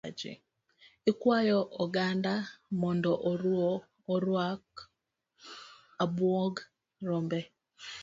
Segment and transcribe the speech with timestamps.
[1.09, 2.33] Ikwayo oganda
[2.81, 3.11] mondo
[4.13, 4.73] oruk
[6.03, 6.53] abuog
[7.07, 7.39] rombe.